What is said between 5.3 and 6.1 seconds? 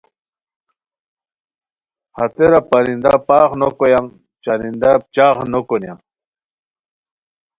نوکونیان